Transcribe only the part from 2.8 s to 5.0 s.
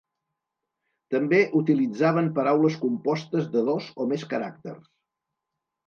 compostes de dos o més caràcters.